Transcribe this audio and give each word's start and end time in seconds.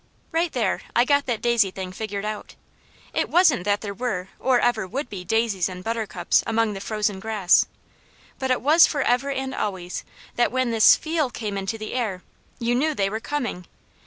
Right 0.31 0.51
there 0.51 0.81
I 0.95 1.05
got 1.05 1.27
that 1.27 1.43
daisy 1.43 1.69
thing 1.69 1.91
figured 1.91 2.25
out. 2.25 2.55
It 3.13 3.29
wasn't 3.29 3.65
that 3.65 3.81
there 3.81 3.93
were 3.93 4.29
or 4.39 4.59
ever 4.59 4.87
would 4.87 5.11
be 5.11 5.23
daisies 5.23 5.69
and 5.69 5.83
buttercups 5.83 6.43
among 6.47 6.73
the 6.73 6.81
frozen 6.81 7.19
grass; 7.19 7.67
but 8.39 8.49
it 8.49 8.63
was 8.63 8.87
forever 8.87 9.29
and 9.29 9.53
always 9.53 10.03
that 10.37 10.51
when 10.51 10.71
this 10.71 10.95
FEEL 10.95 11.29
came 11.29 11.55
into 11.55 11.77
the 11.77 11.93
air, 11.93 12.23
you 12.57 12.73
knew 12.73 12.95
they 12.95 13.11
were 13.11 13.19
COMING. 13.19 13.67